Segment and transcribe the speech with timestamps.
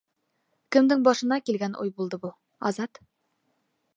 [0.75, 2.35] Кемдең башына килгән уй булды был,
[2.71, 3.01] Азат?!